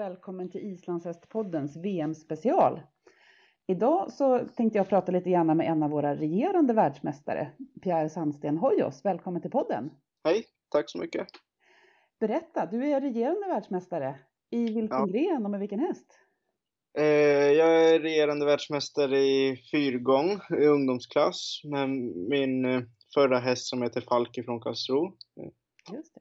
Välkommen 0.00 0.50
till 0.50 0.60
Islandshästpoddens 0.60 1.76
VM-special. 1.76 2.80
Idag 3.66 4.12
så 4.12 4.38
tänkte 4.38 4.78
jag 4.78 4.88
prata 4.88 5.12
lite 5.12 5.30
grann 5.30 5.56
med 5.56 5.66
en 5.66 5.82
av 5.82 5.90
våra 5.90 6.14
regerande 6.16 6.72
världsmästare, 6.72 7.50
Pierre 7.82 8.08
Sandsten 8.08 8.58
Hojos. 8.58 9.04
Välkommen 9.04 9.42
till 9.42 9.50
podden! 9.50 9.90
Hej, 10.24 10.44
tack 10.70 10.90
så 10.90 10.98
mycket! 10.98 11.26
Berätta, 12.20 12.66
du 12.66 12.86
är 12.86 13.00
regerande 13.00 13.46
världsmästare. 13.48 14.18
I 14.50 14.64
vilken 14.64 14.88
Ja. 14.98 15.06
gren 15.06 15.44
och 15.44 15.50
med 15.50 15.60
vilken 15.60 15.80
häst? 15.80 16.18
Eh, 16.98 17.04
jag 17.52 17.94
är 17.94 18.00
regerande 18.00 18.46
världsmästare 18.46 19.18
i 19.18 19.56
fyrgång 19.70 20.40
i 20.60 20.66
ungdomsklass 20.66 21.60
med 21.64 21.88
min 22.30 22.64
eh, 22.64 22.82
förra 23.14 23.38
häst 23.38 23.66
som 23.66 23.82
heter 23.82 24.00
Falke 24.00 24.42
från 24.42 24.60
Karlsruhe. 24.60 25.12
Just 25.92 26.14
det. 26.14 26.20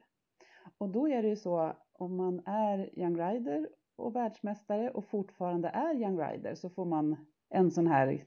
Och 0.77 0.89
då 0.89 1.07
är 1.07 1.21
det 1.21 1.29
ju 1.29 1.35
så, 1.35 1.75
om 2.01 2.15
man 2.17 2.41
är 2.45 2.99
Young 2.99 3.19
Rider 3.21 3.67
och 3.97 4.15
världsmästare 4.15 4.89
och 4.89 5.09
fortfarande 5.09 5.67
är 5.67 5.93
Young 5.93 6.19
Rider 6.19 6.55
så 6.55 6.69
får 6.69 6.85
man 6.85 7.15
en 7.49 7.71
sån 7.71 7.87
här 7.87 8.25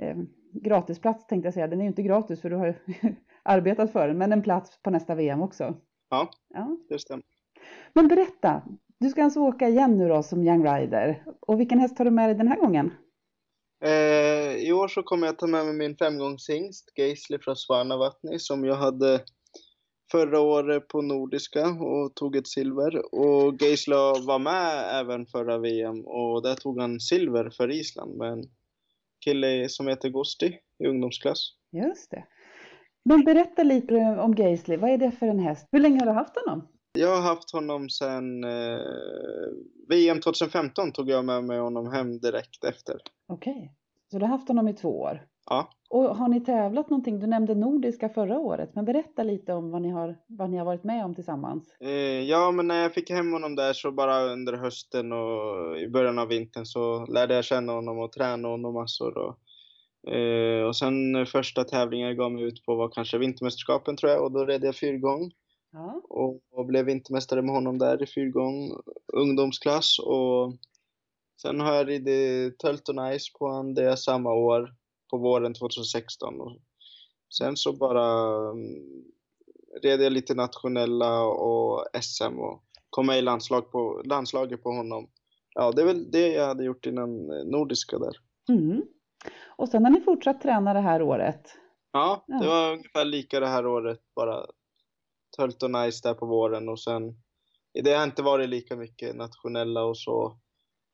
eh, 0.00 0.16
gratisplats 0.52 1.26
tänkte 1.26 1.46
jag 1.46 1.54
säga. 1.54 1.66
Den 1.66 1.80
är 1.80 1.84
ju 1.84 1.88
inte 1.88 2.02
gratis 2.02 2.40
för 2.40 2.50
du 2.50 2.56
har 2.56 2.74
arbetat 3.42 3.92
för 3.92 4.08
den, 4.08 4.18
men 4.18 4.32
en 4.32 4.42
plats 4.42 4.82
på 4.82 4.90
nästa 4.90 5.14
VM 5.14 5.42
också. 5.42 5.74
Ja, 6.10 6.30
Ja. 6.48 6.76
det 6.88 6.98
stämmer. 6.98 7.24
Men 7.92 8.08
berätta, 8.08 8.62
du 8.98 9.08
ska 9.08 9.24
alltså 9.24 9.40
åka 9.40 9.68
igen 9.68 9.98
nu 9.98 10.08
då 10.08 10.22
som 10.22 10.42
Young 10.42 10.64
Rider. 10.66 11.24
Och 11.40 11.60
vilken 11.60 11.78
häst 11.78 11.98
har 11.98 12.04
du 12.04 12.10
med 12.10 12.28
dig 12.28 12.34
den 12.36 12.48
här 12.48 12.56
gången? 12.60 12.92
Eh, 13.84 14.56
I 14.56 14.72
år 14.72 14.88
så 14.88 15.02
kommer 15.02 15.26
jag 15.26 15.38
ta 15.38 15.46
med 15.46 15.64
mig 15.64 15.74
min 15.74 15.96
femgångshingst, 15.96 16.92
Geisli 16.96 17.38
från 17.38 17.56
Svanavattni, 17.56 18.38
som 18.38 18.64
jag 18.64 18.74
hade 18.74 19.20
förra 20.10 20.40
året 20.40 20.88
på 20.88 21.02
Nordiska 21.02 21.66
och 21.68 22.14
tog 22.14 22.36
ett 22.36 22.48
silver. 22.48 23.14
Och 23.14 23.62
Geisli 23.62 23.94
var 24.26 24.38
med 24.38 25.00
även 25.00 25.26
förra 25.26 25.58
VM 25.58 26.06
och 26.06 26.42
där 26.42 26.54
tog 26.54 26.80
han 26.80 27.00
silver 27.00 27.50
för 27.50 27.70
Island 27.70 28.16
med 28.16 28.32
en 28.32 28.44
kille 29.24 29.68
som 29.68 29.88
heter 29.88 30.08
Gusti 30.08 30.58
i 30.84 30.86
ungdomsklass. 30.86 31.52
Just 31.72 32.10
det. 32.10 32.24
Men 33.04 33.24
berätta 33.24 33.62
lite 33.62 33.94
om 33.94 34.34
Geisli. 34.34 34.76
Vad 34.76 34.90
är 34.90 34.98
det 34.98 35.10
för 35.10 35.26
en 35.26 35.38
häst? 35.38 35.68
Hur 35.72 35.80
länge 35.80 35.98
har 35.98 36.06
du 36.06 36.12
haft 36.12 36.36
honom? 36.46 36.68
Jag 36.92 37.16
har 37.16 37.22
haft 37.22 37.52
honom 37.52 37.88
sedan 37.88 38.44
eh, 38.44 38.80
VM 39.88 40.20
2015 40.20 40.92
tog 40.92 41.10
jag 41.10 41.24
med 41.24 41.44
mig 41.44 41.58
honom 41.58 41.92
hem 41.92 42.18
direkt 42.18 42.64
efter. 42.64 42.96
Okej. 43.28 43.74
Så 44.10 44.18
du 44.18 44.24
har 44.24 44.30
haft 44.30 44.48
honom 44.48 44.68
i 44.68 44.74
två 44.74 45.00
år? 45.00 45.26
Ja. 45.46 45.70
Och 45.90 46.16
har 46.16 46.28
ni 46.28 46.40
tävlat 46.40 46.90
någonting? 46.90 47.18
Du 47.18 47.26
nämnde 47.26 47.54
Nordiska 47.54 48.08
förra 48.08 48.38
året, 48.38 48.70
men 48.74 48.84
berätta 48.84 49.22
lite 49.22 49.52
om 49.52 49.70
vad 49.70 49.82
ni 49.82 49.90
har, 49.90 50.16
vad 50.26 50.50
ni 50.50 50.56
har 50.56 50.64
varit 50.64 50.84
med 50.84 51.04
om 51.04 51.14
tillsammans. 51.14 51.74
Eh, 51.80 51.90
ja, 52.20 52.50
men 52.50 52.66
när 52.66 52.82
jag 52.82 52.94
fick 52.94 53.10
hem 53.10 53.32
honom 53.32 53.56
där 53.56 53.72
så 53.72 53.92
bara 53.92 54.24
under 54.24 54.52
hösten 54.52 55.12
och 55.12 55.78
i 55.78 55.88
början 55.88 56.18
av 56.18 56.28
vintern 56.28 56.66
så 56.66 57.06
lärde 57.06 57.34
jag 57.34 57.44
känna 57.44 57.72
honom 57.72 57.98
och 57.98 58.12
träna 58.12 58.48
honom 58.48 58.74
massor. 58.74 59.18
Och, 59.18 60.12
eh, 60.12 60.64
och 60.64 60.76
sen 60.76 61.26
första 61.26 61.64
tävlingen 61.64 62.08
jag 62.08 62.16
gav 62.16 62.32
mig 62.32 62.44
ut 62.44 62.64
på 62.66 62.74
var 62.74 62.88
kanske 62.88 63.18
vintermästerskapen 63.18 63.96
tror 63.96 64.12
jag 64.12 64.24
och 64.24 64.32
då 64.32 64.44
red 64.44 64.64
jag 64.64 64.76
fyrgång 64.76 65.30
Ja. 65.72 66.02
och, 66.08 66.40
och 66.50 66.66
blev 66.66 66.84
vintermästare 66.84 67.42
med 67.42 67.54
honom 67.54 67.78
där 67.78 68.02
i 68.02 68.06
fyrgång 68.06 68.72
ungdomsklass 69.12 69.98
och 69.98 70.56
sen 71.42 71.60
har 71.60 71.74
jag 71.74 71.88
ridit 71.88 72.58
Tölton 72.58 73.18
Ice 73.18 73.32
på 73.38 73.46
honom 73.46 73.74
det 73.74 73.96
samma 73.96 74.34
år 74.34 74.79
på 75.10 75.18
våren 75.18 75.54
2016 75.54 76.40
och 76.40 76.56
sen 77.38 77.56
så 77.56 77.72
bara 77.72 78.36
mm, 78.50 79.04
red 79.82 80.00
jag 80.00 80.12
lite 80.12 80.34
nationella 80.34 81.24
och 81.24 81.86
SM 82.02 82.38
och 82.38 82.64
kom 82.90 83.06
med 83.06 83.18
i 83.18 83.22
landslag 83.22 83.72
på, 83.72 84.02
landslaget 84.04 84.62
på 84.62 84.70
honom. 84.70 85.10
Ja, 85.54 85.72
det 85.72 85.82
är 85.82 85.86
väl 85.86 86.10
det 86.10 86.28
jag 86.28 86.46
hade 86.46 86.64
gjort 86.64 86.86
innan 86.86 87.30
eh, 87.30 87.44
nordiska 87.44 87.98
där. 87.98 88.16
Mm. 88.48 88.82
Och 89.56 89.68
sen 89.68 89.84
har 89.84 89.92
ni 89.92 90.00
fortsatt 90.00 90.40
träna 90.40 90.74
det 90.74 90.80
här 90.80 91.02
året. 91.02 91.42
Ja, 91.92 92.24
det 92.26 92.46
var 92.46 92.72
ungefär 92.72 93.04
lika 93.04 93.40
det 93.40 93.46
här 93.46 93.66
året, 93.66 94.00
bara 94.14 94.46
Tölton 95.36 95.90
Ice 95.90 96.02
där 96.02 96.14
på 96.14 96.26
våren 96.26 96.68
och 96.68 96.80
sen 96.80 97.02
det 97.72 97.92
har 97.92 98.04
inte 98.04 98.22
varit 98.22 98.48
lika 98.48 98.76
mycket 98.76 99.16
nationella 99.16 99.82
och 99.82 99.98
så 99.98 100.38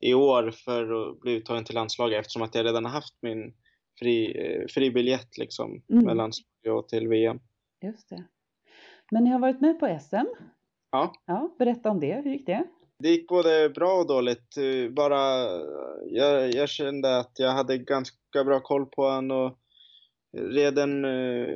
i 0.01 0.15
år 0.15 0.51
för 0.51 1.11
att 1.11 1.21
bli 1.21 1.33
uttagen 1.33 1.65
till 1.65 1.75
landslaget 1.75 2.21
eftersom 2.21 2.43
att 2.43 2.55
jag 2.55 2.67
redan 2.67 2.85
har 2.85 2.93
haft 2.93 3.15
min 3.23 3.55
fri, 3.99 4.39
eh, 4.39 4.67
fri 4.69 4.91
biljett 4.91 5.39
liksom 5.39 5.83
Mm. 5.93 6.05
med 6.05 6.17
landslaget 6.17 6.73
och 6.85 6.89
till 6.89 7.09
VM. 7.09 7.39
Just 7.85 8.09
det. 8.09 8.25
Men 9.11 9.25
ni 9.25 9.31
har 9.31 9.39
varit 9.39 9.61
med 9.61 9.81
på 9.81 9.87
SM. 10.01 10.27
Ja. 10.91 11.13
Ja, 11.27 11.55
berätta 11.59 11.91
om 11.91 12.01
det. 12.01 12.15
Hur 12.25 12.31
gick 12.31 12.47
det? 12.47 12.65
Det 12.99 13.09
gick 13.09 13.29
både 13.29 13.71
bra 13.71 13.93
och 13.93 14.07
dåligt. 14.07 14.57
Eh, 14.57 14.91
Bara, 14.93 15.21
jag, 16.11 16.55
jag 16.55 16.69
kände 16.69 17.19
att 17.19 17.33
jag 17.39 17.51
hade 17.53 17.79
ganska 17.79 18.45
bra 18.45 18.61
koll 18.61 18.87
på 18.87 19.09
han 19.09 19.31
och 19.31 19.59
red 20.37 20.79
en 20.79 21.05
uh, 21.05 21.49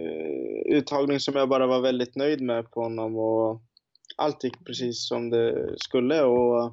uttagning 0.76 1.20
som 1.20 1.34
jag 1.34 1.48
bara 1.48 1.66
var 1.66 1.80
väldigt 1.80 2.16
nöjd 2.16 2.40
med 2.40 2.70
på 2.70 2.82
honom 2.82 3.16
och 3.16 3.60
allt 4.16 4.44
gick 4.44 4.64
precis 4.66 5.08
som 5.08 5.30
det 5.30 5.74
skulle 5.76 6.22
och 6.22 6.72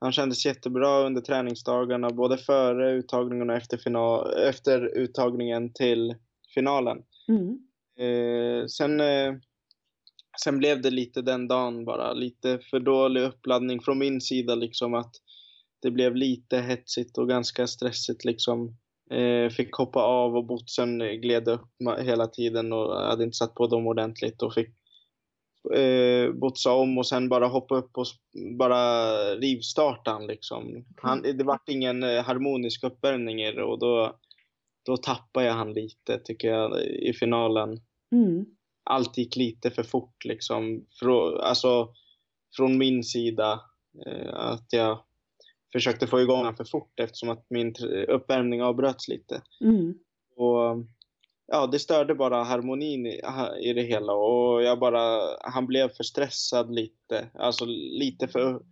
han 0.00 0.12
kändes 0.12 0.46
jättebra 0.46 1.06
under 1.06 1.20
träningsdagarna 1.20 2.10
både 2.10 2.38
före 2.38 2.92
uttagningen 2.92 3.50
och 3.50 3.56
efter, 3.56 3.76
final, 3.76 4.34
efter 4.34 4.98
uttagningen 4.98 5.72
till 5.72 6.14
finalen. 6.54 6.98
Mm. 7.28 7.58
Eh, 7.98 8.66
sen, 8.66 9.00
eh, 9.00 9.34
sen 10.44 10.58
blev 10.58 10.82
det 10.82 10.90
lite 10.90 11.22
den 11.22 11.48
dagen 11.48 11.84
bara, 11.84 12.12
lite 12.12 12.58
för 12.58 12.80
dålig 12.80 13.22
uppladdning 13.22 13.80
från 13.80 13.98
min 13.98 14.20
sida 14.20 14.54
liksom 14.54 14.94
att 14.94 15.14
det 15.82 15.90
blev 15.90 16.16
lite 16.16 16.58
hetsigt 16.58 17.18
och 17.18 17.28
ganska 17.28 17.66
stressigt 17.66 18.24
liksom. 18.24 18.76
Eh, 19.10 19.50
fick 19.50 19.72
hoppa 19.72 20.02
av 20.02 20.36
och 20.36 20.46
botsen 20.46 20.98
gled 20.98 21.48
upp 21.48 21.68
hela 21.98 22.26
tiden 22.26 22.72
och 22.72 22.94
hade 22.94 23.24
inte 23.24 23.36
satt 23.36 23.54
på 23.54 23.66
dem 23.66 23.86
ordentligt 23.86 24.42
och 24.42 24.54
fick 24.54 24.77
eh, 25.74 26.32
botsa 26.32 26.72
om 26.72 26.98
och 26.98 27.06
sen 27.06 27.28
bara 27.28 27.46
hoppa 27.46 27.74
upp 27.74 27.90
och 27.98 28.06
bara 28.58 29.14
rivstarta 29.34 30.18
liksom. 30.18 30.84
Han, 30.96 31.22
det 31.22 31.44
vart 31.44 31.68
ingen 31.68 32.02
eh, 32.02 32.24
harmonisk 32.24 32.84
uppvärmning 32.84 33.58
och 33.62 33.78
då, 33.78 34.18
då 34.86 34.96
tappade 34.96 35.46
jag 35.46 35.54
han 35.54 35.72
lite 35.72 36.18
tycker 36.24 36.48
jag 36.48 36.82
i 36.84 37.12
finalen 37.12 37.80
Mm. 38.12 38.46
allt 38.84 39.18
gick 39.18 39.36
lite 39.36 39.70
för 39.70 39.82
fort 39.82 40.24
liksom. 40.24 40.86
Frå, 41.00 41.38
alltså 41.38 41.92
från 42.56 42.78
min 42.78 43.04
sida. 43.04 43.60
Eh, 44.06 44.34
att 44.34 44.66
jag 44.72 45.04
försökte 45.72 46.06
få 46.06 46.20
igång 46.20 46.44
den 46.44 46.56
för 46.56 46.64
fort 46.64 47.00
eftersom 47.00 47.28
att 47.28 47.46
min 47.50 47.74
uppvärmning 48.08 48.62
avbröts 48.62 49.08
lite. 49.08 49.42
Mm. 49.64 49.94
Och 50.36 50.76
ja, 51.48 51.66
det 51.66 51.78
störde 51.78 52.14
bara 52.14 52.44
harmonin 52.44 53.06
i, 53.06 53.20
i 53.60 53.72
det 53.72 53.82
hela 53.82 54.12
och 54.12 54.62
jag 54.62 54.78
bara, 54.78 55.20
han 55.40 55.66
blev 55.66 55.88
för 55.88 56.04
stressad 56.04 56.74
lite. 56.74 57.30
Alltså 57.34 57.64
lite 57.98 58.28
för 58.28 58.62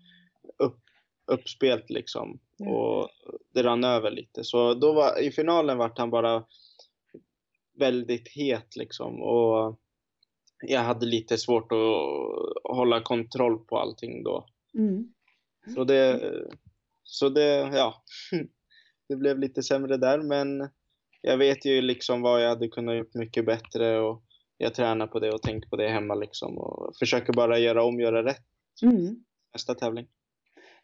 upp, 0.59 0.81
uppspelt 1.27 1.91
liksom. 1.91 2.41
Mm. 2.61 2.73
Och 2.73 3.09
det 3.55 3.63
rann 3.63 3.85
över 3.85 4.11
lite. 4.11 4.45
Så 4.45 4.75
då 4.75 4.93
var, 4.93 5.21
i 5.23 5.31
finalen 5.31 5.79
vart 5.79 5.99
han 5.99 6.11
bara 6.11 6.45
väldigt 7.79 8.29
het 8.29 8.77
liksom. 8.77 9.23
Och 9.23 9.81
jag 10.63 10.81
hade 10.81 11.07
lite 11.07 11.39
svårt 11.39 11.73
att 11.73 12.77
hålla 12.77 13.01
kontroll 13.01 13.59
på 13.59 13.79
allting 13.79 14.23
då. 14.23 14.47
Mm. 14.75 15.13
Så 15.75 15.85
det, 15.85 16.33
så 17.03 17.29
det, 17.29 17.71
ja. 17.73 18.03
Det 19.09 19.17
blev 19.17 19.39
lite 19.39 19.63
sämre 19.63 19.97
där, 19.97 20.19
men 20.19 20.69
jag 21.27 21.37
vet 21.37 21.65
ju 21.65 21.83
liksom 21.83 22.23
vad 22.23 22.43
jag 22.45 22.49
hade 22.49 22.69
kunnat 22.69 22.97
gjort 22.97 23.15
mycket 23.15 23.47
bättre 23.47 23.99
och 24.01 24.23
jag 24.57 24.75
tränar 24.75 25.07
på 25.07 25.19
det 25.21 25.33
och 25.33 25.43
tänker 25.43 25.69
på 25.69 25.77
det 25.77 25.89
hemma 25.89 26.15
liksom 26.15 26.59
och 26.59 26.97
försöker 26.99 27.33
bara 27.33 27.59
göra 27.59 27.85
om, 27.85 28.01
göra 28.01 28.25
rätt 28.25 28.45
Mm. 28.83 29.25
nästa 29.55 29.75
tävling. 29.75 30.07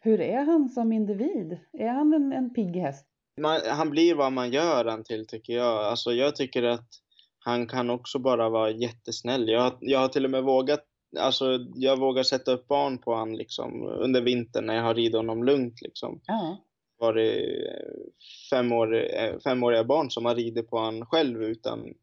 Hur 0.01 0.21
är 0.21 0.43
han 0.43 0.69
som 0.69 0.91
individ? 0.91 1.57
Är 1.73 1.87
han 1.89 2.13
en, 2.13 2.33
en 2.33 2.53
pigg 2.53 2.75
häst? 2.75 3.07
Man, 3.41 3.59
han 3.69 3.89
blir 3.89 4.15
vad 4.15 4.33
man 4.33 4.51
gör 4.51 4.85
han 4.85 5.03
till 5.03 5.27
tycker 5.27 5.53
jag. 5.53 5.85
Alltså 5.85 6.11
jag 6.11 6.35
tycker 6.35 6.63
att 6.63 6.87
han 7.39 7.67
kan 7.67 7.89
också 7.89 8.19
bara 8.19 8.49
vara 8.49 8.71
jättesnäll. 8.71 9.49
Jag, 9.49 9.77
jag 9.79 9.99
har 9.99 10.07
till 10.07 10.25
och 10.25 10.31
med 10.31 10.43
vågat, 10.43 10.83
alltså 11.19 11.45
jag 11.75 11.99
vågar 11.99 12.23
sätta 12.23 12.51
upp 12.51 12.67
barn 12.67 12.97
på 12.97 13.15
han 13.15 13.35
liksom 13.35 13.83
under 13.83 14.21
vintern 14.21 14.65
när 14.65 14.75
jag 14.75 14.83
har 14.83 14.95
ridit 14.95 15.15
honom 15.15 15.43
lugnt 15.43 15.81
liksom. 15.81 16.21
Ja, 16.25 16.57
Var 17.03 17.13
det 17.13 17.45
fem 18.49 18.71
år, 18.71 18.95
eh, 18.95 19.39
femåriga 19.43 19.83
barn 19.83 20.11
som 20.11 20.25
har 20.25 20.35
ridit 20.35 20.69
på 20.69 20.77
han 20.79 21.05
själv 21.05 21.43
utan, 21.43 21.93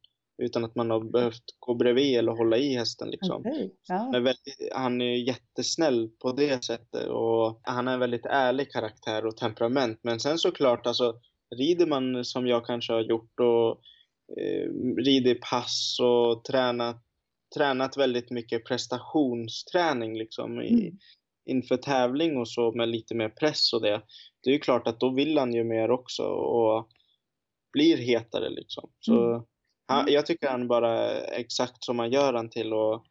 utan 0.43 0.65
att 0.65 0.75
man 0.75 0.91
har 0.91 1.01
behövt 1.01 1.45
gå 1.59 1.75
bredvid 1.75 2.19
eller 2.19 2.33
hålla 2.33 2.57
i 2.57 2.75
hästen 2.75 3.11
liksom. 3.11 3.43
Han 3.45 3.69
Ja. 4.13 4.17
är, 4.17 4.21
väldigt, 4.21 4.73
han 4.75 5.01
är 5.01 5.17
jättesnäll 5.17 6.09
på 6.23 6.33
det 6.33 6.65
sättet 6.65 7.09
och 7.09 7.61
han 7.63 7.89
är 7.89 7.95
en 7.95 8.01
väldigt 8.01 8.27
ärlig 8.27 8.71
karaktär 8.73 9.27
och 9.27 9.37
temperament. 9.37 9.99
Men 10.03 10.21
sen 10.21 10.39
såklart, 10.39 10.87
alltså 10.87 11.15
rider 11.57 11.87
man 11.87 12.25
som 12.25 12.47
jag 12.47 12.67
kanske 12.67 12.93
har 12.93 13.01
gjort 13.01 13.41
och 13.41 13.71
eh, 14.41 14.69
rider 14.97 15.35
pass 15.51 15.99
och 16.03 16.45
tränat, 16.45 16.97
tränat 17.57 17.97
väldigt 17.97 18.31
mycket 18.31 18.65
prestationsträning 18.67 20.19
liksom 20.19 20.61
i, 20.63 20.73
Mm. 20.73 20.99
Inför 21.51 21.77
tävling 21.77 22.37
och 22.37 22.49
så 22.49 22.73
med 22.73 22.89
lite 22.89 23.15
mer 23.15 23.29
press 23.29 23.73
och 23.73 23.83
det. 23.83 24.03
Det 24.43 24.51
är 24.51 24.55
ju 24.55 24.61
klart 24.61 24.87
att 24.87 25.01
då 25.01 25.11
vill 25.11 25.39
han 25.39 25.53
ju 25.55 25.65
mer 25.65 25.91
också 25.91 26.23
och 26.27 26.89
blir 27.73 27.97
hetare 27.97 28.49
liksom. 28.51 28.91
Så 29.01 29.25
Mm. 29.25 29.43
han, 29.87 30.07
jag 30.13 30.27
tycker 30.27 30.49
han 30.49 30.69
bara 30.69 31.11
exakt 31.21 31.85
som 31.85 31.97
man 31.97 32.11
gör 32.11 32.33
han 32.35 32.51
till 32.51 32.73
och 32.73 33.05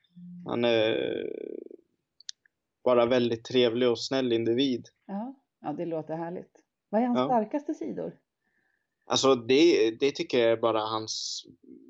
han 0.46 0.66
är 0.66 1.26
bara 2.84 3.06
väldigt 3.06 3.44
trevlig 3.46 3.90
och 3.90 4.00
snäll 4.00 4.34
individ. 4.34 4.86
Ja. 5.06 5.36
ja, 5.62 5.74
det 5.74 5.86
låter 5.86 6.16
härligt. 6.16 6.52
Vad 6.90 7.02
är 7.02 7.06
hans 7.06 7.20
Ja. 7.20 7.26
starkaste 7.26 7.74
sidor? 7.74 8.14
Alltså 9.06 9.36
det, 9.36 9.92
det 10.00 10.12
tycker 10.12 10.40
jag 10.40 10.52
är 10.52 10.58
bara 10.58 10.80
hans 10.80 11.46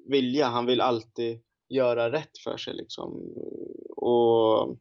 vilja. 0.08 0.46
Han 0.48 0.66
vill 0.66 0.82
alltid 0.82 1.40
göra 1.70 2.12
rätt 2.12 2.38
för 2.44 2.58
sig 2.58 2.74
liksom. 2.74 3.34
Och 3.96 4.78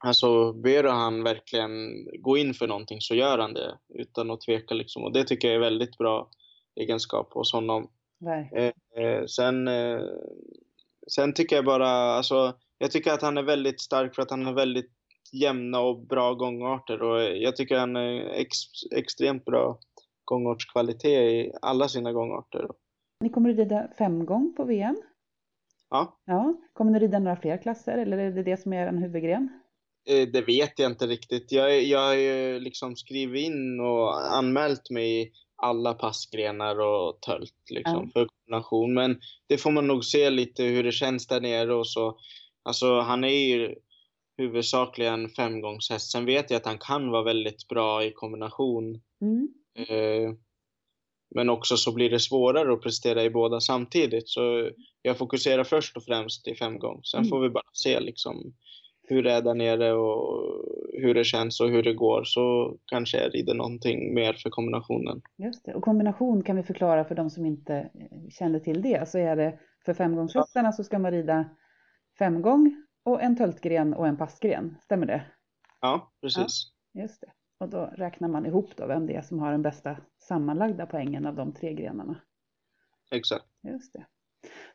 alltså 0.00 0.52
ber 0.52 0.84
han 0.84 1.22
verkligen 1.22 2.04
gå 2.22 2.38
in 2.38 2.54
för 2.54 2.66
någonting 2.66 3.00
så 3.00 3.14
gör 3.14 3.38
han 3.38 3.54
det 3.54 3.78
utan 3.88 4.30
att 4.30 4.40
tveka 4.40 4.74
liksom. 4.74 5.04
Och 5.04 5.12
det 5.12 5.24
tycker 5.24 5.48
jag 5.48 5.54
är 5.54 5.60
väldigt 5.60 5.98
bra 5.98 6.30
egenskap 6.76 7.32
hos 7.32 7.52
honom. 7.52 7.90
Verkligen. 8.20 8.72
Eh, 8.96 9.24
sen, 9.26 9.68
eh, 9.68 10.00
sen 11.06 11.34
tycker 11.34 11.56
jag 11.56 11.64
bara, 11.64 11.88
alltså, 11.88 12.54
jag 12.78 12.90
tycker 12.90 13.12
att 13.12 13.22
han 13.22 13.38
är 13.38 13.42
väldigt 13.42 13.80
stark 13.80 14.14
för 14.14 14.22
att 14.22 14.30
han 14.30 14.46
har 14.46 14.52
väldigt 14.52 14.90
jämna 15.32 15.80
och 15.80 16.06
bra 16.06 16.34
gångarter 16.34 17.02
och 17.02 17.22
jag 17.22 17.56
tycker 17.56 17.78
han 17.78 17.96
är 17.96 18.28
ex, 18.28 18.56
extremt 18.96 19.44
bra 19.44 19.78
gångartskvalitet 20.24 21.32
i 21.32 21.52
alla 21.62 21.88
sina 21.88 22.12
gångarter. 22.12 22.68
Ni 23.20 23.28
kommer 23.28 23.50
att 23.50 23.56
rida 23.56 23.88
femgång 23.98 24.54
på 24.56 24.64
VM. 24.64 24.96
Ja, 25.90 26.18
Ja. 26.24 26.54
Kommer 26.72 26.92
ni 26.92 26.98
rida 26.98 27.18
några 27.18 27.36
fler 27.36 27.62
klasser 27.62 27.98
eller 27.98 28.18
är 28.18 28.30
det 28.30 28.42
det 28.42 28.56
som 28.56 28.72
är 28.72 28.86
en 28.86 28.98
huvudgren? 28.98 29.59
Eh, 30.08 30.28
det 30.28 30.42
vet 30.42 30.78
jag 30.78 30.90
inte 30.90 31.06
riktigt. 31.06 31.52
Jag, 31.52 31.82
jag 31.82 31.98
har 31.98 32.14
ju 32.14 32.60
liksom 32.60 32.96
skrivit 32.96 33.46
in 33.46 33.80
och 33.80 34.32
anmält 34.36 34.90
mig 34.90 35.22
i 35.22 35.32
alla 35.62 35.94
passgrenar 35.94 36.80
och 36.80 37.20
tölt 37.22 37.70
liksom, 37.70 38.10
för 38.10 38.26
kombination. 38.26 38.94
Men 38.94 39.20
det 39.48 39.58
får 39.58 39.70
man 39.70 39.86
nog 39.86 40.04
se 40.04 40.30
lite 40.30 40.62
hur 40.62 40.84
det 40.84 40.92
känns 40.92 41.26
där 41.26 41.40
nere 41.40 41.74
och 41.74 41.88
så. 41.88 42.18
Alltså 42.62 43.00
han 43.00 43.24
är 43.24 43.28
ju 43.48 43.74
huvudsakligen 44.36 45.28
femgångshäst. 45.28 46.10
Sen 46.12 46.26
vet 46.26 46.50
jag 46.50 46.56
att 46.56 46.66
han 46.66 46.78
kan 46.78 47.10
vara 47.10 47.22
väldigt 47.24 47.68
bra 47.68 48.04
i 48.04 48.12
kombination. 48.12 49.00
Mm. 49.22 49.48
Eh, 49.88 50.34
men 51.34 51.50
också 51.50 51.76
så 51.76 51.92
blir 51.92 52.10
det 52.10 52.20
svårare 52.20 52.72
att 52.72 52.82
prestera 52.82 53.24
i 53.24 53.30
båda 53.30 53.60
samtidigt. 53.60 54.28
Så 54.28 54.70
jag 55.02 55.18
fokuserar 55.18 55.64
först 55.64 55.96
och 55.96 56.04
främst 56.04 56.48
i 56.48 56.54
femgång. 56.54 57.00
Sen 57.04 57.18
Mm. 57.20 57.28
får 57.30 57.40
vi 57.40 57.50
bara 57.50 57.64
se 57.72 58.00
liksom 58.00 58.54
hur 59.10 59.22
det 59.22 59.32
är 59.32 59.42
där 59.42 59.54
nere 59.54 59.92
och 59.92 60.44
hur 60.92 61.14
det 61.14 61.24
känns 61.24 61.60
och 61.60 61.68
hur 61.68 61.82
det 61.82 61.94
går. 61.94 62.24
Så 62.24 62.76
kanske 62.86 63.22
jag 63.22 63.34
rider 63.34 63.54
någonting 63.54 64.14
mer 64.14 64.32
för 64.32 64.50
kombinationen. 64.50 65.22
Just 65.36 65.64
det. 65.64 65.74
Och 65.74 65.82
kombination 65.82 66.42
kan 66.42 66.56
vi 66.56 66.62
förklara 66.62 67.04
för 67.04 67.14
de 67.14 67.30
som 67.30 67.46
inte 67.46 67.74
eh, 67.74 68.28
kände 68.30 68.60
till 68.60 68.82
det. 68.82 69.08
Så 69.08 69.18
är 69.18 69.36
det 69.36 69.58
för 69.84 69.94
femgångshästarna 69.94 70.72
så 70.72 70.84
ska 70.84 70.98
man 70.98 71.10
rida 71.10 71.44
femgång 72.18 72.84
och 73.04 73.22
en 73.22 73.36
töltgren 73.36 73.94
och 73.94 74.06
en 74.06 74.16
passgren. 74.16 74.76
Stämmer 74.82 75.06
det? 75.06 75.22
Ja, 75.80 76.12
precis. 76.20 76.72
Just 76.94 77.20
det. 77.20 77.32
Och 77.60 77.68
då 77.68 77.90
räknar 77.96 78.28
man 78.28 78.46
ihop 78.46 78.76
då 78.76 78.86
vem 78.86 79.06
det 79.06 79.14
är 79.14 79.22
som 79.22 79.38
har 79.38 79.52
den 79.52 79.62
bästa 79.62 79.96
sammanlagda 80.18 80.86
poängen 80.86 81.26
av 81.26 81.34
de 81.34 81.52
tre 81.52 81.74
grenarna. 81.74 82.20
Exakt. 83.10 83.44
Just 83.62 83.92
det. 83.92 84.06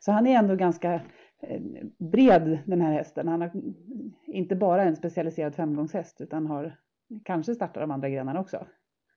Så 0.00 0.12
han 0.12 0.26
är 0.26 0.38
ändå 0.38 0.54
ganska 0.54 1.00
bred 1.98 2.58
den 2.66 2.80
här 2.80 2.92
hästen. 2.92 3.28
Han 3.28 3.40
har 3.40 3.50
inte 4.26 4.56
bara 4.56 4.82
en 4.82 4.96
specialiserad 4.96 5.54
femgångshäst 5.54 6.20
utan 6.20 6.46
har 6.46 6.76
kanske 7.24 7.54
startar 7.54 7.80
de 7.80 7.90
andra 7.90 8.08
grenarna 8.08 8.40
också. 8.40 8.66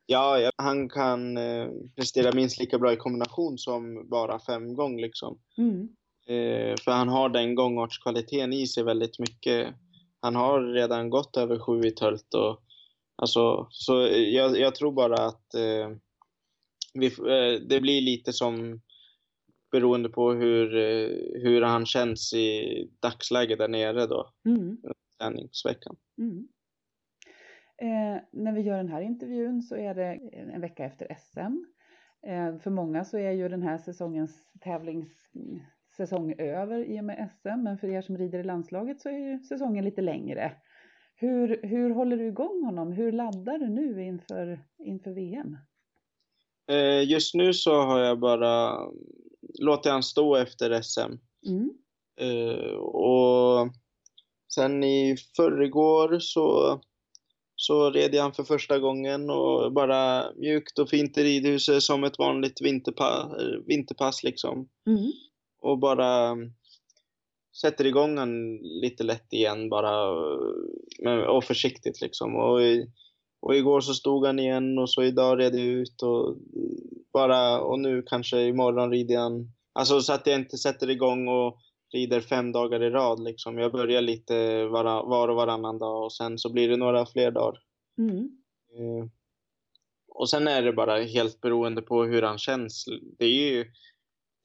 Ja, 0.06 0.52
han 0.56 0.90
kan 0.90 1.38
eh, 1.38 1.68
prestera 1.96 2.36
minst 2.36 2.60
lika 2.60 2.80
bra 2.80 2.94
i 2.94 2.98
kombination 2.98 3.58
som 3.58 4.10
bara 4.10 4.40
femgång 4.40 5.02
liksom. 5.02 5.40
Mm. 5.58 5.90
Eh, 6.28 6.76
för 6.84 6.92
han 6.92 7.10
har 7.10 7.30
den 7.30 7.56
gångartskvaliteten 7.56 8.54
i 8.54 8.68
sig 8.68 8.84
väldigt 8.84 9.20
mycket. 9.20 9.76
Han 10.22 10.36
har 10.36 10.62
redan 10.62 11.10
gått 11.10 11.38
över 11.38 11.60
sju 11.60 11.82
i 11.82 11.92
tölt 11.92 12.34
och 12.34 12.60
alltså, 13.16 13.68
så 13.72 14.08
jag, 14.12 14.60
jag 14.60 14.76
tror 14.76 14.92
bara 14.92 15.26
att 15.26 15.54
eh, 15.54 15.90
vi, 16.94 17.08
eh, 17.08 17.62
det 17.70 17.82
blir 17.82 18.02
lite 18.02 18.34
som 18.34 18.82
beroende 19.72 20.10
på 20.10 20.32
hur, 20.32 20.76
eh, 20.76 21.42
hur 21.42 21.62
han 21.62 21.86
känns 21.86 22.34
i 22.34 22.90
dagsläget 23.00 23.60
där 23.60 23.68
nere 23.68 24.06
då, 24.06 24.34
Mm. 24.46 24.78
träningsveckan. 25.20 25.96
Mm. 26.18 26.48
Eh, 27.82 28.22
när 28.32 28.54
vi 28.54 28.62
gör 28.62 28.78
den 28.78 28.90
här 28.90 29.02
intervjun 29.02 29.62
så 29.62 29.76
är 29.76 29.94
det 29.96 30.20
en 30.54 30.62
vecka 30.62 30.86
efter 30.86 31.08
SM. 31.18 31.66
Eh, 32.28 32.58
för 32.60 32.70
många 32.70 33.06
så 33.06 33.18
är 33.18 33.32
ju 33.32 33.50
den 33.50 33.62
här 33.64 33.78
säsongens 33.78 34.44
tävlingssäsong 34.62 36.34
över 36.38 36.86
i 36.86 37.00
och 37.00 37.04
med 37.04 37.30
SM, 37.32 37.64
men 37.64 37.78
för 37.78 37.88
er 37.88 38.02
som 38.02 38.18
rider 38.18 38.40
i 38.40 38.44
landslaget 38.44 39.02
så 39.02 39.10
är 39.10 39.18
ju 39.18 39.40
säsongen 39.40 39.86
lite 39.86 40.02
längre. 40.02 40.52
Hur, 41.16 41.60
hur 41.64 41.90
håller 41.90 42.18
du 42.18 42.28
igång 42.28 42.64
honom? 42.66 42.92
Hur 42.92 43.12
laddar 43.12 43.58
du 43.58 43.70
nu 43.70 44.04
inför, 44.04 44.60
inför 44.78 45.12
VM? 45.12 45.58
Eh, 46.68 47.10
just 47.10 47.36
nu 47.36 47.54
så 47.54 47.82
har 47.82 48.00
jag 48.00 48.20
bara 48.20 48.78
låtit 49.60 49.92
han 49.92 50.04
stå 50.04 50.36
efter 50.36 50.82
SM. 50.82 51.00
Mm. 51.48 51.70
Eh, 52.22 52.76
och 52.76 53.70
sen 54.54 54.84
i 54.84 55.18
förrgår 55.36 56.20
så, 56.20 56.80
så 57.56 57.92
red 57.92 58.16
jag 58.16 58.22
han 58.22 58.34
för 58.34 58.44
första 58.44 58.80
gången 58.80 59.30
och 59.30 59.74
bara 59.74 60.32
mjukt 60.36 60.80
och 60.80 60.90
fint 60.90 61.18
i 61.18 61.24
ridhuset 61.24 61.84
som 61.84 62.04
ett 62.04 62.20
vanligt 62.20 62.62
vinterpa, 62.62 63.32
vinterpass 63.68 64.24
liksom. 64.24 64.70
Mm. 64.88 65.12
Och 65.62 65.80
bara 65.80 66.38
sätter 67.62 67.86
igång 67.86 68.18
han 68.18 68.58
lite 68.58 69.04
lätt 69.04 69.34
igen 69.34 69.70
bara 69.70 70.10
och 71.28 71.44
försiktigt 71.44 72.02
liksom. 72.02 72.36
Och, 72.36 72.62
i, 72.62 72.92
och 73.42 73.56
igår 73.56 73.82
så 73.82 73.94
stod 73.94 74.26
han 74.26 74.40
igen 74.40 74.80
och 74.80 74.90
så 74.90 75.04
idag 75.04 75.40
red 75.40 75.56
jag 75.56 75.66
ut 75.66 76.02
och 76.02 76.36
bara 77.14 77.62
och 77.62 77.80
nu 77.80 78.04
kanske 78.06 78.42
imorgon 78.42 78.92
rider 78.92 79.18
han. 79.18 79.52
Alltså 79.74 80.02
så 80.02 80.14
att 80.14 80.28
jag 80.28 80.36
inte 80.36 80.58
sätter 80.58 80.90
igång 80.90 81.28
och 81.28 81.58
rider 81.94 82.22
fem 82.22 82.52
dagar 82.52 82.84
i 82.84 82.90
rad 82.90 83.24
liksom. 83.24 83.58
Jag 83.58 83.72
börjar 83.72 84.02
lite 84.02 84.66
var, 84.66 84.84
var 84.84 85.28
och 85.28 85.36
varannan 85.36 85.80
dag 85.80 86.04
och 86.04 86.14
sen 86.14 86.38
så 86.38 86.54
blir 86.54 86.70
det 86.70 86.78
några 86.78 87.06
fler 87.06 87.32
dagar. 87.32 87.60
Mm. 87.98 88.18
Eh, 88.74 89.10
och 90.08 90.30
sen 90.30 90.48
är 90.48 90.62
det 90.62 90.74
bara 90.74 91.02
helt 91.02 91.42
beroende 91.42 91.82
på 91.82 92.04
hur 92.04 92.22
han 92.22 92.38
känns. 92.38 92.86
Det 93.18 93.26
är 93.26 93.52
ju 93.52 93.66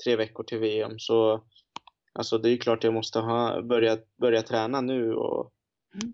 tre 0.05 0.17
veckor 0.17 0.45
till 0.45 0.59
VM 0.59 0.99
så 0.99 1.45
alltså 2.13 2.39
det 2.39 2.49
är 2.49 2.51
ju 2.51 2.59
klart 2.59 2.85
jag 2.85 2.95
måste 2.95 3.19
ha, 3.19 3.63
börja, 3.63 3.99
börja 4.21 4.43
träna 4.43 4.81
nu 4.81 5.15
och. 5.15 5.54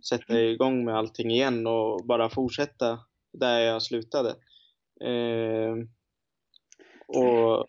Sätta 0.08 0.40
igång 0.40 0.84
med 0.84 0.96
allting 0.96 1.30
igen 1.30 1.66
och 1.66 2.00
bara 2.06 2.28
fortsätta 2.28 2.98
där 3.32 3.58
jag 3.60 3.82
slutade. 3.82 4.28
Eh, 5.04 5.74
och 7.06 7.66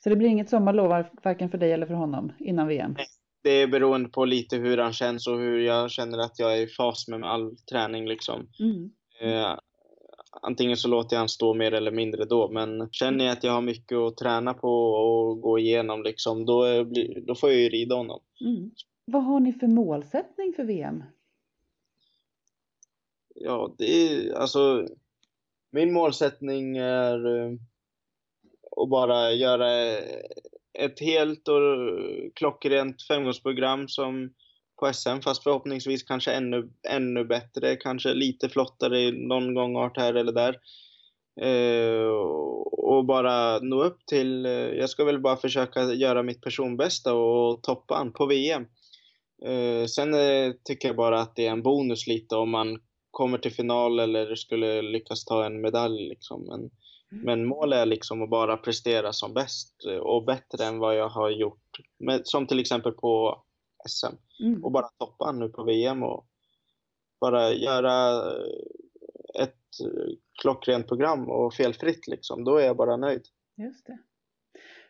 Så 0.00 0.10
det 0.10 0.16
blir 0.16 0.28
inget 0.28 0.50
sommarlov 0.50 1.04
varken 1.22 1.50
för 1.50 1.58
dig 1.58 1.72
eller 1.72 1.86
för 1.86 1.94
honom 1.94 2.32
innan 2.38 2.68
VM? 2.68 2.96
det 3.42 3.50
är 3.50 3.66
beroende 3.66 4.08
på 4.08 4.24
lite 4.24 4.56
hur 4.56 4.78
han 4.78 4.92
känns 4.92 5.26
och 5.26 5.38
hur 5.38 5.58
jag 5.60 5.90
känner 5.90 6.18
att 6.18 6.38
jag 6.38 6.58
är 6.58 6.62
i 6.62 6.66
fas 6.66 7.08
med 7.08 7.24
all 7.24 7.56
träning 7.56 8.08
liksom. 8.08 8.48
Mm. 8.60 8.90
Eh, 9.20 9.58
antingen 10.42 10.76
så 10.76 10.88
låter 10.88 11.16
jag 11.16 11.18
han 11.20 11.28
stå 11.28 11.54
mer 11.54 11.72
eller 11.72 11.90
mindre 11.90 12.24
då, 12.24 12.48
men 12.50 12.88
känner 12.92 13.24
jag 13.24 13.32
att 13.32 13.44
jag 13.44 13.52
har 13.52 13.60
mycket 13.62 13.98
att 13.98 14.16
träna 14.16 14.54
på 14.54 14.68
och 14.92 15.40
gå 15.40 15.58
igenom 15.58 16.02
liksom, 16.02 16.46
då, 16.46 16.84
blir- 16.84 17.20
då 17.26 17.34
får 17.34 17.50
jag 17.50 17.60
ju 17.60 17.68
rida 17.68 17.94
honom. 17.94 18.20
Mm. 18.40 18.70
Vad 19.04 19.24
har 19.24 19.40
ni 19.40 19.52
för 19.52 19.66
målsättning 19.66 20.52
för 20.56 20.64
VM? 20.64 21.04
Ja, 23.34 23.74
det 23.78 23.84
är 23.84 24.34
alltså 24.34 24.88
min 25.74 25.92
målsättning 25.92 26.76
är 26.76 27.26
eh, 27.36 27.52
att 28.76 28.88
bara 28.88 29.32
göra 29.32 29.70
ett 30.78 31.00
helt 31.00 31.48
och 31.48 31.60
klockrent 32.34 33.02
femgångsprogram 33.02 33.88
som 33.88 34.34
på 34.76 34.92
SM, 34.92 35.20
fast 35.24 35.42
förhoppningsvis 35.42 36.02
kanske 36.02 36.32
ännu, 36.32 36.70
ännu 36.88 37.24
bättre, 37.24 37.76
kanske 37.76 38.14
lite 38.14 38.48
flottare 38.48 39.12
någon 39.12 39.54
gångart 39.54 39.96
här 39.96 40.14
eller 40.14 40.32
där. 40.32 40.56
Eh, 41.40 42.08
och 42.62 43.04
bara 43.04 43.58
nå 43.58 43.84
upp 43.84 44.06
till, 44.06 44.46
eh, 44.46 44.52
jag 44.52 44.90
ska 44.90 45.04
väl 45.04 45.20
bara 45.20 45.36
försöka 45.36 45.82
göra 45.82 46.22
mitt 46.22 46.40
personbästa 46.40 47.14
och 47.14 47.62
toppa 47.62 47.96
an 47.96 48.12
på 48.12 48.26
VM. 48.26 48.66
Eh, 49.42 49.86
sen 49.86 50.14
eh, 50.14 50.52
tycker 50.64 50.88
jag 50.88 50.96
bara 50.96 51.20
att 51.20 51.36
det 51.36 51.46
är 51.46 51.50
en 51.50 51.62
bonus 51.62 52.06
lite 52.06 52.36
om 52.36 52.50
man 52.50 52.78
kommer 53.10 53.38
till 53.38 53.52
final 53.52 54.00
eller 54.00 54.34
skulle 54.34 54.82
lyckas 54.82 55.24
ta 55.24 55.46
en 55.46 55.60
medalj. 55.60 56.08
Liksom. 56.08 56.42
Men, 56.46 56.60
mm. 56.60 57.24
men 57.24 57.46
målet 57.46 57.76
är 57.76 57.86
liksom 57.86 58.22
att 58.22 58.30
bara 58.30 58.56
prestera 58.56 59.12
som 59.12 59.34
bäst 59.34 59.74
och 60.00 60.24
bättre 60.24 60.64
än 60.64 60.78
vad 60.78 60.96
jag 60.96 61.08
har 61.08 61.30
gjort. 61.30 61.78
Med, 61.98 62.20
som 62.24 62.46
till 62.46 62.60
exempel 62.60 62.92
på 62.92 63.42
SM. 63.88 64.42
Mm. 64.44 64.64
Och 64.64 64.72
bara 64.72 64.88
toppa 64.98 65.32
nu 65.32 65.48
på 65.48 65.64
VM 65.64 66.02
och 66.02 66.26
bara 67.20 67.52
göra 67.52 68.22
ett 69.40 69.60
klockrent 70.42 70.88
program 70.88 71.30
och 71.30 71.54
felfritt 71.54 72.06
liksom. 72.06 72.44
Då 72.44 72.56
är 72.56 72.66
jag 72.66 72.76
bara 72.76 72.96
nöjd. 72.96 73.22
Just 73.56 73.86
det. 73.86 73.98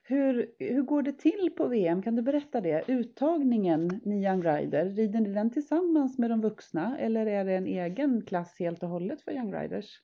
Hur, 0.06 0.54
hur 0.58 0.82
går 0.82 1.02
det 1.02 1.12
till 1.12 1.50
på 1.56 1.66
VM? 1.66 2.02
Kan 2.02 2.16
du 2.16 2.22
berätta 2.22 2.60
det? 2.60 2.84
Uttagningen, 2.88 4.00
ni 4.04 4.26
Young 4.26 4.42
Rider, 4.42 4.84
rider 4.84 5.20
ni 5.20 5.34
den 5.34 5.50
tillsammans 5.50 6.18
med 6.18 6.30
de 6.30 6.40
vuxna 6.40 6.98
eller 6.98 7.26
är 7.26 7.44
det 7.44 7.52
en 7.52 7.66
egen 7.66 8.24
klass 8.26 8.56
helt 8.58 8.82
och 8.82 8.88
hållet 8.88 9.22
för 9.22 9.32
Young 9.32 9.54
Riders? 9.54 10.00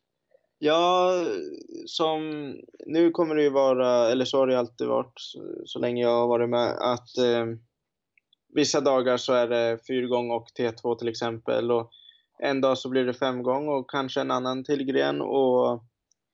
Ja, 0.59 1.13
som 1.87 2.53
nu 2.87 3.11
kommer 3.11 3.35
det 3.35 3.43
ju 3.43 3.51
vara, 3.51 4.11
eller 4.11 4.25
så 4.25 4.39
har 4.39 4.47
det 4.47 4.59
alltid 4.59 4.87
varit 4.87 5.21
så 5.65 5.79
länge 5.79 6.03
jag 6.03 6.21
har 6.21 6.29
varit 6.29 6.51
med, 6.51 6.71
att 6.71 7.19
eh, 7.19 7.47
vissa 8.55 8.81
dagar 8.81 9.17
så 9.17 9.33
är 9.33 9.49
det 9.49 9.79
fyrgång 9.87 10.31
och 10.31 10.47
T2 10.59 10.99
till 10.99 11.09
exempel 11.09 11.71
och 11.71 11.91
en 12.39 12.61
dag 12.61 12.79
så 12.79 12.89
blir 12.89 13.05
det 13.05 13.15
femgång 13.15 13.69
och 13.69 13.91
kanske 13.91 14.21
en 14.21 14.31
annan 14.31 14.65
till 14.65 14.85
gren 14.85 15.21
och 15.21 15.85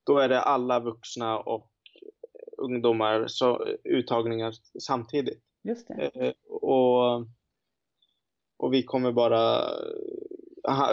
då 0.06 0.18
är 0.18 0.28
det 0.28 0.40
alla 0.40 0.80
vuxna 0.80 1.38
och 1.38 1.72
ungdomar 2.58 3.26
så, 3.26 3.66
uttagningar 3.84 4.52
samtidigt. 4.82 5.42
Just 5.64 5.88
det. 5.88 6.10
Eh, 6.14 6.32
och, 6.48 7.26
och 8.56 8.72
vi 8.72 8.82
kommer 8.82 9.12
bara 9.12 9.62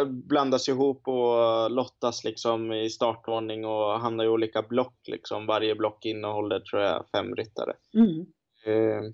blandas 0.07 0.69
ihop 0.69 1.07
och 1.07 1.71
lottas 1.71 2.23
liksom 2.23 2.71
i 2.71 2.89
startordning 2.89 3.65
och 3.65 3.99
hamna 3.99 4.23
i 4.23 4.27
olika 4.27 4.61
block. 4.61 5.07
Liksom. 5.07 5.45
Varje 5.45 5.75
block 5.75 6.05
innehåller 6.05 6.59
tror 6.59 6.81
jag 6.81 7.05
fem 7.15 7.35
ryttare. 7.35 7.73
Mm. 7.93 8.19
Eh, 8.65 9.11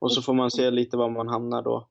och 0.00 0.12
så 0.12 0.22
får 0.22 0.34
man 0.34 0.50
se 0.50 0.70
lite 0.70 0.96
var 0.96 1.10
man 1.10 1.28
hamnar 1.28 1.62
då. 1.62 1.88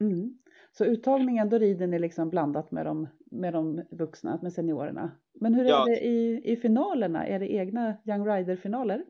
Mm. 0.00 0.38
Så 0.72 0.84
uttagningen, 0.84 1.48
då 1.48 1.58
rider 1.58 1.86
ni 1.86 1.98
liksom 1.98 2.30
blandat 2.30 2.70
med 2.70 2.86
de, 2.86 3.08
med 3.30 3.52
de 3.52 3.82
vuxna, 3.90 4.38
med 4.42 4.52
seniorerna. 4.52 5.10
Men 5.40 5.54
hur 5.54 5.64
är 5.64 5.68
ja. 5.68 5.84
det 5.84 6.06
i, 6.06 6.40
i 6.44 6.56
finalerna? 6.56 7.26
Är 7.26 7.38
det 7.38 7.52
egna 7.52 7.94
Young 8.04 8.26
Rider-finaler? 8.26 9.04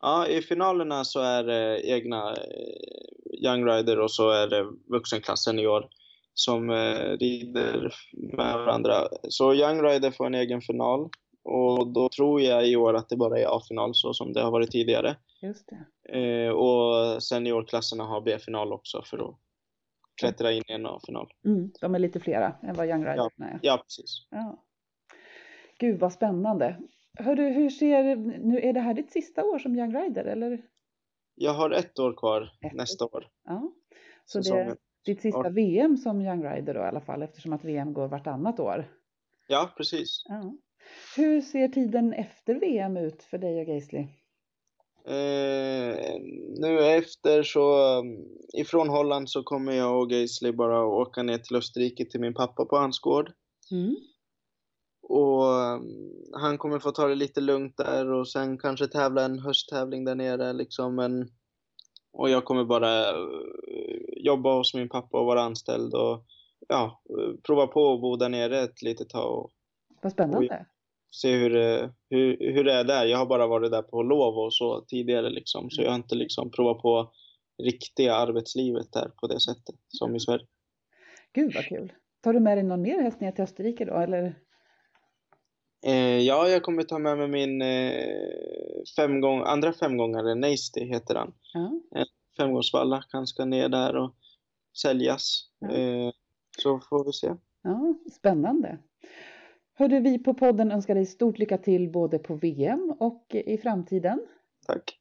Ja, 0.00 0.26
i 0.26 0.42
finalerna 0.42 1.04
så 1.04 1.20
är 1.20 1.44
det 1.44 1.80
egna 1.88 2.30
eh, 2.30 3.46
Young 3.46 3.66
Rider 3.66 4.00
och 4.00 4.10
så 4.10 4.30
är 4.30 4.46
det 4.46 4.66
vuxenklassen 4.86 5.58
i 5.58 5.66
år 5.66 5.88
som 6.34 6.70
eh, 6.70 7.16
rider 7.18 7.94
med 8.36 8.54
varandra. 8.54 8.94
Så 9.28 9.54
Young 9.54 9.82
Rider 9.82 10.10
får 10.10 10.26
en 10.26 10.34
egen 10.34 10.60
final 10.60 11.08
och 11.44 11.92
då 11.92 12.08
tror 12.08 12.40
jag 12.40 12.68
i 12.68 12.76
år 12.76 12.94
att 12.94 13.08
det 13.08 13.16
bara 13.16 13.38
är 13.38 13.56
A-final 13.56 13.94
så 13.94 14.14
som 14.14 14.32
det 14.32 14.40
har 14.40 14.50
varit 14.50 14.70
tidigare. 14.70 15.16
Just 15.42 15.68
det. 15.68 16.18
Eh, 16.18 16.50
och 16.50 17.22
seniorklasserna 17.22 18.04
har 18.04 18.20
B-final 18.20 18.72
också 18.72 19.02
för 19.02 19.28
att 19.28 19.36
klättra 20.20 20.52
in 20.52 20.62
i 20.68 20.72
en 20.72 20.86
A-final. 20.86 21.28
Mm, 21.44 21.72
de 21.80 21.94
är 21.94 21.98
lite 21.98 22.20
flera 22.20 22.54
än 22.62 22.74
vad 22.74 22.88
Young 22.88 23.04
Rider 23.04 23.16
ja, 23.16 23.44
är. 23.44 23.58
Ja, 23.62 23.76
precis. 23.76 24.26
Ja. 24.30 24.64
Gud 25.78 26.00
vad 26.00 26.12
spännande. 26.12 26.76
Hörru, 27.20 27.52
hur 27.52 27.70
ser, 27.70 28.16
nu 28.16 28.60
är 28.60 28.72
det 28.72 28.80
här 28.80 28.94
ditt 28.94 29.12
sista 29.12 29.44
år 29.44 29.58
som 29.58 29.76
Young 29.76 29.96
Rider 29.96 30.24
eller? 30.24 30.62
Jag 31.34 31.54
har 31.54 31.70
ett 31.70 31.98
år 31.98 32.12
kvar 32.12 32.52
ett 32.60 32.72
nästa 32.72 33.04
år. 33.04 33.28
Ja, 33.44 33.72
så 34.24 34.42
Säsongen. 34.42 34.66
det 34.66 34.72
är 34.72 34.76
ditt 35.04 35.20
sista 35.20 35.44
ja. 35.44 35.50
VM 35.50 35.96
som 35.96 36.20
Young 36.20 36.44
Rider 36.44 36.74
då 36.74 36.80
i 36.80 36.84
alla 36.84 37.00
fall 37.00 37.22
eftersom 37.22 37.52
att 37.52 37.64
VM 37.64 37.92
går 37.92 38.08
vartannat 38.08 38.60
år. 38.60 38.88
Ja, 39.48 39.70
precis. 39.76 40.22
Ja. 40.28 40.54
Hur 41.16 41.40
ser 41.40 41.68
tiden 41.68 42.12
efter 42.12 42.54
VM 42.54 42.96
ut 42.96 43.22
för 43.22 43.38
dig 43.38 43.60
och 43.60 43.66
Gaisley? 43.66 44.06
Eh, 45.04 46.20
nu 46.60 46.80
efter 46.80 47.42
så, 47.42 48.02
ifrån 48.52 48.88
Holland 48.88 49.30
så 49.30 49.42
kommer 49.42 49.72
jag 49.72 50.00
och 50.00 50.10
Gaisley 50.10 50.52
bara 50.52 50.86
åka 50.86 51.22
ner 51.22 51.38
till 51.38 51.56
Österrike 51.56 52.04
till 52.04 52.20
min 52.20 52.34
pappa 52.34 52.64
på 52.64 52.76
hans 52.76 53.00
gård. 53.00 53.32
Mm. 53.70 53.96
Och 55.10 55.44
um, 55.44 56.12
han 56.32 56.58
kommer 56.58 56.78
få 56.78 56.90
ta 56.90 57.06
det 57.06 57.14
lite 57.14 57.40
lugnt 57.40 57.76
där 57.76 58.12
och 58.12 58.28
sen 58.28 58.58
kanske 58.58 58.86
tävla 58.86 59.24
en 59.24 59.38
hösttävling 59.38 60.04
där 60.04 60.14
nere 60.14 60.52
liksom. 60.52 60.94
Men, 60.94 61.28
och 62.12 62.30
jag 62.30 62.44
kommer 62.44 62.64
bara 62.64 63.12
uh, 63.12 63.40
jobba 64.16 64.54
hos 64.54 64.74
min 64.74 64.88
pappa 64.88 65.20
och 65.20 65.26
vara 65.26 65.42
anställd 65.42 65.94
och 65.94 66.24
ja, 66.68 67.02
prova 67.46 67.66
på 67.66 67.92
att 67.92 68.00
bo 68.00 68.16
där 68.16 68.28
nere 68.28 68.60
ett 68.60 68.82
litet 68.82 69.08
tag. 69.08 69.38
Och, 69.38 69.50
Vad 70.02 70.12
spännande. 70.12 70.66
Se 71.10 71.36
hur, 71.36 71.50
hur, 72.10 72.52
hur 72.52 72.64
det 72.64 72.72
är 72.72 72.84
där. 72.84 73.06
Jag 73.06 73.18
har 73.18 73.26
bara 73.26 73.46
varit 73.46 73.70
där 73.70 73.82
på 73.82 74.02
lov 74.02 74.38
och 74.38 74.54
så 74.54 74.80
tidigare 74.80 75.30
liksom. 75.30 75.70
Så 75.70 75.82
jag 75.82 75.90
har 75.90 75.96
inte 75.96 76.14
liksom 76.14 76.50
provat 76.50 76.82
på 76.82 77.12
riktiga 77.62 78.14
arbetslivet 78.14 78.92
där 78.92 79.08
på 79.20 79.26
det 79.26 79.40
sättet 79.40 79.76
som 79.88 80.16
i 80.16 80.20
Sverige. 80.20 80.46
Gud 81.32 81.54
vad 81.54 81.64
kul. 81.64 81.92
Tar 82.20 82.32
du 82.32 82.40
med 82.40 82.56
dig 82.58 82.64
någon 82.64 82.82
mer 82.82 83.02
häst 83.02 83.20
ner 83.20 83.32
till 83.32 83.44
Österrike 83.44 83.84
då 83.84 83.94
eller? 83.94 84.34
Eh, 85.82 86.18
ja, 86.18 86.48
jag 86.48 86.62
kommer 86.62 86.82
ta 86.82 86.98
med 86.98 87.18
mig 87.18 87.28
min 87.28 87.62
eh, 87.62 88.84
femgång, 88.96 89.42
andra 89.46 89.72
femgångare, 89.72 90.34
Nasty 90.34 90.84
heter 90.84 91.14
han. 91.14 91.32
Ja. 91.52 91.80
Eh, 92.00 92.06
femgångsvalla, 92.36 93.04
han 93.08 93.26
ska 93.26 93.44
ner 93.44 93.68
där 93.68 93.96
och 93.96 94.14
säljas. 94.82 95.48
Ja. 95.58 95.70
Eh, 95.70 96.12
så 96.62 96.80
får 96.80 97.04
vi 97.04 97.12
se. 97.12 97.34
Ja, 97.62 97.94
spännande. 98.12 98.78
Hörde 99.74 100.00
vi 100.00 100.18
på 100.18 100.34
podden 100.34 100.72
önskar 100.72 100.94
dig 100.94 101.06
stort 101.06 101.38
lycka 101.38 101.58
till 101.58 101.90
både 101.90 102.18
på 102.18 102.34
VM 102.34 102.94
och 102.98 103.26
i 103.30 103.58
framtiden. 103.58 104.26
Tack. 104.66 104.99